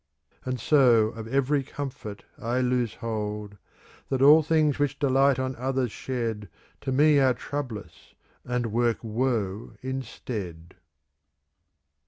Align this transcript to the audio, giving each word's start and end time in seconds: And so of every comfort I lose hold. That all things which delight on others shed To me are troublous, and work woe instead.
And 0.45 0.59
so 0.59 1.09
of 1.09 1.27
every 1.27 1.61
comfort 1.61 2.25
I 2.39 2.59
lose 2.59 2.95
hold. 2.95 3.59
That 4.09 4.19
all 4.23 4.41
things 4.41 4.79
which 4.79 4.97
delight 4.97 5.37
on 5.37 5.55
others 5.57 5.91
shed 5.91 6.49
To 6.81 6.91
me 6.91 7.19
are 7.19 7.35
troublous, 7.35 8.15
and 8.43 8.71
work 8.73 8.97
woe 9.03 9.73
instead. 9.83 10.73